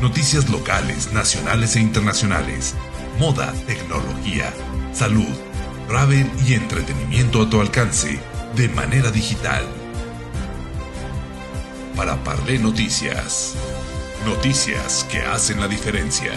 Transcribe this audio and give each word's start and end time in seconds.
Noticias 0.00 0.50
locales, 0.50 1.10
nacionales 1.14 1.74
e 1.74 1.80
internacionales. 1.80 2.74
Moda, 3.18 3.50
tecnología, 3.66 4.52
salud, 4.92 5.34
travel 5.88 6.30
y 6.46 6.52
entretenimiento 6.52 7.40
a 7.40 7.48
tu 7.48 7.62
alcance 7.62 8.20
de 8.54 8.68
manera 8.68 9.10
digital. 9.10 9.64
Para 11.96 12.16
Parlé 12.16 12.58
Noticias. 12.58 13.54
Noticias 14.26 15.06
que 15.10 15.20
hacen 15.20 15.60
la 15.60 15.66
diferencia. 15.66 16.32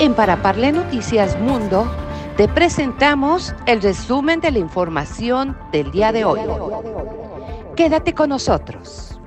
En 0.00 0.14
Para 0.14 0.42
Parlé 0.42 0.72
Noticias 0.72 1.38
Mundo 1.38 1.88
te 2.36 2.48
presentamos 2.48 3.54
el 3.66 3.80
resumen 3.80 4.40
de 4.40 4.50
la 4.50 4.58
información 4.58 5.56
del 5.70 5.92
día 5.92 6.10
de 6.10 6.24
hoy. 6.24 6.40
Quédate 7.76 8.14
con 8.14 8.28
nosotros. 8.28 9.18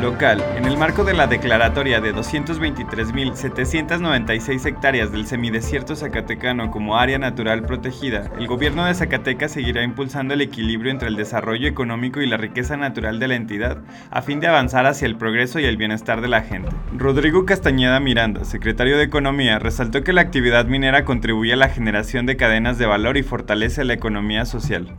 Local. 0.00 0.42
En 0.56 0.64
el 0.66 0.78
marco 0.78 1.04
de 1.04 1.14
la 1.14 1.26
declaratoria 1.26 2.00
de 2.00 2.14
223.796 2.14 4.66
hectáreas 4.66 5.12
del 5.12 5.26
semidesierto 5.26 5.96
zacatecano 5.96 6.70
como 6.70 6.96
área 6.96 7.18
natural 7.18 7.62
protegida, 7.62 8.30
el 8.38 8.46
gobierno 8.46 8.84
de 8.84 8.94
Zacatecas 8.94 9.50
seguirá 9.52 9.82
impulsando 9.82 10.34
el 10.34 10.42
equilibrio 10.42 10.92
entre 10.92 11.08
el 11.08 11.16
desarrollo 11.16 11.66
económico 11.66 12.20
y 12.20 12.26
la 12.26 12.36
riqueza 12.36 12.76
natural 12.76 13.18
de 13.18 13.28
la 13.28 13.36
entidad, 13.36 13.78
a 14.10 14.20
fin 14.22 14.40
de 14.40 14.48
avanzar 14.48 14.86
hacia 14.86 15.06
el 15.06 15.16
progreso 15.16 15.60
y 15.60 15.64
el 15.64 15.76
bienestar 15.76 16.20
de 16.20 16.28
la 16.28 16.42
gente. 16.42 16.70
Rodrigo 16.94 17.46
Castañeda 17.46 18.00
Miranda, 18.00 18.44
secretario 18.44 18.98
de 18.98 19.04
Economía, 19.04 19.58
resaltó 19.58 20.04
que 20.04 20.12
la 20.12 20.22
actividad 20.22 20.66
minera 20.66 21.04
contribuye 21.04 21.54
a 21.54 21.56
la 21.56 21.68
generación 21.68 22.26
de 22.26 22.36
cadenas 22.36 22.78
de 22.78 22.86
valor 22.86 23.16
y 23.16 23.22
fortalece 23.22 23.84
la 23.84 23.94
economía 23.94 24.44
social. 24.44 24.94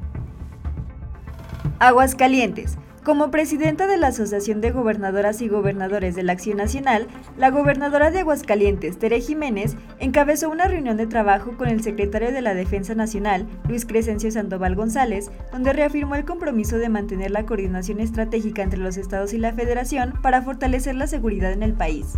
Aguascalientes. 1.80 2.76
Como 3.04 3.30
presidenta 3.30 3.86
de 3.86 3.98
la 3.98 4.08
Asociación 4.08 4.62
de 4.62 4.72
Gobernadoras 4.72 5.42
y 5.44 5.48
Gobernadores 5.48 6.16
de 6.16 6.24
la 6.24 6.32
Acción 6.32 6.58
Nacional, 6.58 7.08
la 7.38 7.52
gobernadora 7.52 8.10
de 8.10 8.22
Aguascalientes, 8.22 8.98
Tere 8.98 9.22
Jiménez, 9.22 9.76
encabezó 10.00 10.50
una 10.50 10.68
reunión 10.68 10.98
de 10.98 11.06
trabajo 11.06 11.56
con 11.56 11.68
el 11.68 11.84
secretario 11.84 12.32
de 12.32 12.42
la 12.42 12.56
Defensa 12.56 12.96
Nacional, 12.96 13.48
Luis 13.70 13.86
Crescencio 13.86 14.32
Sandoval 14.32 14.76
González, 14.76 15.30
donde 15.52 15.72
reafirmó 15.72 16.16
el 16.16 16.26
compromiso 16.26 16.80
de 16.80 16.90
mantener 16.90 17.30
la 17.30 17.46
coordinación 17.46 18.00
estratégica 18.00 18.64
entre 18.64 18.80
los 18.80 18.98
estados 18.98 19.32
y 19.34 19.38
la 19.38 19.54
federación 19.54 20.14
para 20.24 20.42
fortalecer 20.42 20.96
la 20.96 21.06
seguridad 21.06 21.52
en 21.52 21.62
el 21.62 21.74
país. 21.74 22.18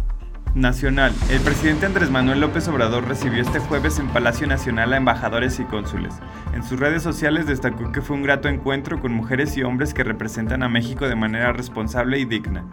Nacional. 0.55 1.14
El 1.30 1.39
presidente 1.42 1.86
Andrés 1.86 2.09
Manuel 2.09 2.42
López 2.42 2.67
Obrador 2.67 3.08
recibió 3.08 3.42
este 3.42 3.59
jueves 3.59 4.00
en 4.00 4.08
Palacio 4.08 4.47
Nacional 4.47 4.94
a 4.94 4.97
embajadores 4.97 5.59
y 5.59 5.64
cónsules. 5.64 6.16
En 6.53 6.64
sus 6.64 6.80
redes 6.80 7.03
sociales 7.03 7.45
destacó 7.45 7.92
que 7.92 8.02
fue 8.02 8.16
un 8.16 8.23
grato 8.23 8.47
encuentro 8.47 9.00
con 9.00 9.14
mujeres 9.14 9.55
y 9.58 9.64
hombres 9.64 9.94
que 9.94 10.03
representan 10.03 10.64
a 10.64 10.70
México 10.70 11.08
de 11.08 11.16
manera 11.16 11.53
responsable 11.53 12.20
y 12.20 12.25
digna. 12.25 12.66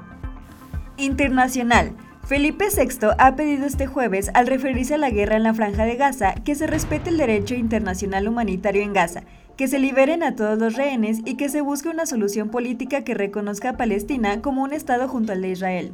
Internacional. 0.97 1.93
Felipe 2.27 2.67
VI 2.75 3.09
ha 3.19 3.37
pedido 3.37 3.67
este 3.67 3.87
jueves, 3.87 4.31
al 4.35 4.49
referirse 4.49 4.95
a 4.95 4.99
la 4.99 5.11
guerra 5.11 5.37
en 5.37 5.45
la 5.45 5.55
franja 5.55 5.85
de 5.85 5.95
Gaza, 5.97 6.35
que 6.35 6.57
se 6.57 6.67
respete 6.67 7.11
el 7.11 7.19
derecho 7.19 7.55
internacional 7.55 8.27
humanitario 8.27 8.83
en 8.83 8.95
Gaza, 8.95 9.23
que 9.57 9.69
se 9.69 9.79
liberen 9.79 10.23
a 10.23 10.35
todos 10.35 10.59
los 10.59 10.75
rehenes 10.75 11.21
y 11.25 11.35
que 11.35 11.49
se 11.49 11.61
busque 11.61 11.89
una 11.89 12.07
solución 12.07 12.49
política 12.49 13.05
que 13.05 13.15
reconozca 13.15 13.71
a 13.71 13.77
Palestina 13.77 14.43
como 14.43 14.65
un 14.65 14.73
Estado 14.73 15.07
junto 15.07 15.33
al 15.33 15.43
de 15.43 15.51
Israel. 15.51 15.93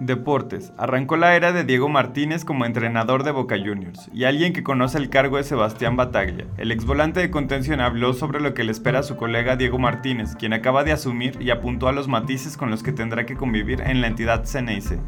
Deportes. 0.00 0.72
Arrancó 0.76 1.16
la 1.16 1.34
era 1.34 1.52
de 1.52 1.64
Diego 1.64 1.88
Martínez 1.88 2.44
como 2.44 2.64
entrenador 2.64 3.24
de 3.24 3.32
Boca 3.32 3.56
Juniors, 3.56 4.08
y 4.12 4.24
alguien 4.24 4.52
que 4.52 4.62
conoce 4.62 4.98
el 4.98 5.10
cargo 5.10 5.38
es 5.38 5.46
Sebastián 5.46 5.96
Bataglia. 5.96 6.46
El 6.56 6.70
exvolante 6.70 7.20
de 7.20 7.30
contención 7.30 7.80
habló 7.80 8.12
sobre 8.12 8.40
lo 8.40 8.54
que 8.54 8.64
le 8.64 8.72
espera 8.72 9.00
a 9.00 9.02
su 9.02 9.16
colega 9.16 9.56
Diego 9.56 9.78
Martínez, 9.78 10.36
quien 10.36 10.52
acaba 10.52 10.84
de 10.84 10.92
asumir 10.92 11.36
y 11.40 11.50
apuntó 11.50 11.88
a 11.88 11.92
los 11.92 12.08
matices 12.08 12.56
con 12.56 12.70
los 12.70 12.82
que 12.82 12.92
tendrá 12.92 13.26
que 13.26 13.36
convivir 13.36 13.80
en 13.80 14.00
la 14.00 14.06
entidad 14.06 14.44
CNIC. 14.44 15.00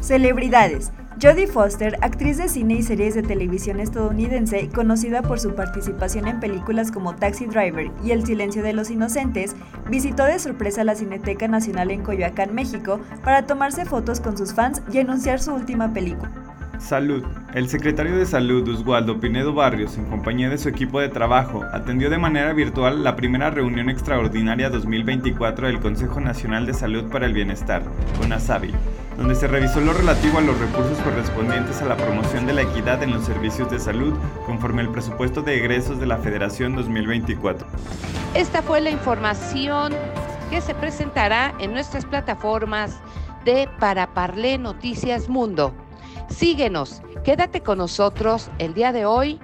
Celebridades. 0.00 0.92
Jodie 1.20 1.46
Foster, 1.46 1.96
actriz 2.02 2.36
de 2.36 2.46
cine 2.46 2.74
y 2.74 2.82
series 2.82 3.14
de 3.14 3.22
televisión 3.22 3.80
estadounidense, 3.80 4.68
conocida 4.68 5.22
por 5.22 5.40
su 5.40 5.54
participación 5.54 6.28
en 6.28 6.40
películas 6.40 6.92
como 6.92 7.16
Taxi 7.16 7.46
Driver 7.46 7.90
y 8.04 8.10
El 8.10 8.26
silencio 8.26 8.62
de 8.62 8.74
los 8.74 8.90
inocentes, 8.90 9.56
visitó 9.88 10.24
de 10.24 10.38
sorpresa 10.38 10.84
la 10.84 10.94
Cineteca 10.94 11.48
Nacional 11.48 11.90
en 11.90 12.02
Coyoacán, 12.02 12.54
México, 12.54 13.00
para 13.24 13.46
tomarse 13.46 13.86
fotos 13.86 14.20
con 14.20 14.36
sus 14.36 14.52
fans 14.52 14.82
y 14.92 14.98
anunciar 14.98 15.40
su 15.40 15.54
última 15.54 15.90
película. 15.94 16.30
Salud. 16.78 17.24
El 17.54 17.70
secretario 17.70 18.18
de 18.18 18.26
Salud, 18.26 18.68
Oswaldo 18.68 19.18
Pinedo 19.18 19.54
Barrios, 19.54 19.96
en 19.96 20.04
compañía 20.04 20.50
de 20.50 20.58
su 20.58 20.68
equipo 20.68 21.00
de 21.00 21.08
trabajo, 21.08 21.64
atendió 21.72 22.10
de 22.10 22.18
manera 22.18 22.52
virtual 22.52 23.02
la 23.02 23.16
primera 23.16 23.48
reunión 23.48 23.88
extraordinaria 23.88 24.68
2024 24.68 25.68
del 25.68 25.80
Consejo 25.80 26.20
Nacional 26.20 26.66
de 26.66 26.74
Salud 26.74 27.04
para 27.04 27.24
el 27.24 27.32
Bienestar, 27.32 27.82
CONASABI, 28.18 28.74
donde 29.16 29.34
se 29.34 29.46
revisó 29.46 29.80
lo 29.80 29.92
relativo 29.92 30.38
a 30.38 30.42
los 30.42 30.58
recursos 30.58 30.98
correspondientes 30.98 31.80
a 31.80 31.86
la 31.86 31.96
promoción 31.96 32.46
de 32.46 32.52
la 32.52 32.62
equidad 32.62 33.02
en 33.02 33.12
los 33.12 33.24
servicios 33.24 33.70
de 33.70 33.78
salud 33.78 34.14
conforme 34.44 34.82
al 34.82 34.92
presupuesto 34.92 35.42
de 35.42 35.56
egresos 35.56 35.98
de 35.98 36.06
la 36.06 36.18
Federación 36.18 36.76
2024. 36.76 37.66
Esta 38.34 38.62
fue 38.62 38.80
la 38.80 38.90
información 38.90 39.92
que 40.50 40.60
se 40.60 40.74
presentará 40.74 41.54
en 41.58 41.72
nuestras 41.72 42.04
plataformas 42.04 43.00
de 43.44 43.68
Para 43.80 44.12
Parlé 44.12 44.58
Noticias 44.58 45.28
Mundo. 45.28 45.72
Síguenos, 46.28 47.02
quédate 47.24 47.60
con 47.60 47.78
nosotros 47.78 48.50
el 48.58 48.74
día 48.74 48.92
de 48.92 49.06
hoy 49.06 49.40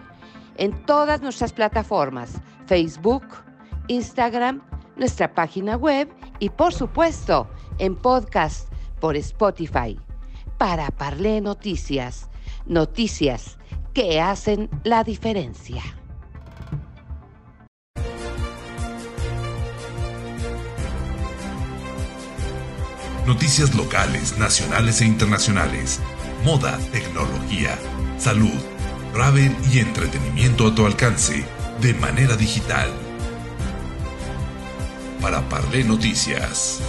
en 0.56 0.84
todas 0.84 1.22
nuestras 1.22 1.52
plataformas, 1.52 2.40
Facebook, 2.66 3.24
Instagram, 3.88 4.62
nuestra 4.96 5.32
página 5.32 5.76
web 5.76 6.08
y 6.38 6.50
por 6.50 6.74
supuesto 6.74 7.48
en 7.78 7.96
podcast 7.96 8.71
por 9.02 9.16
Spotify. 9.16 9.98
Para 10.58 10.92
Parlé 10.92 11.40
Noticias, 11.40 12.28
noticias 12.66 13.58
que 13.92 14.20
hacen 14.20 14.70
la 14.84 15.02
diferencia. 15.02 15.82
Noticias 23.26 23.74
locales, 23.74 24.38
nacionales 24.38 25.00
e 25.00 25.06
internacionales. 25.06 25.98
Moda, 26.44 26.78
tecnología, 26.92 27.76
salud, 28.18 28.60
travel 29.12 29.52
y 29.72 29.80
entretenimiento 29.80 30.68
a 30.68 30.74
tu 30.76 30.86
alcance 30.86 31.44
de 31.80 31.94
manera 31.94 32.36
digital. 32.36 32.88
Para 35.20 35.40
Parlé 35.48 35.82
Noticias. 35.82 36.80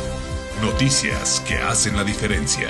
Noticias 0.62 1.42
que 1.48 1.58
hacen 1.58 1.96
la 1.98 2.04
diferencia. 2.04 2.70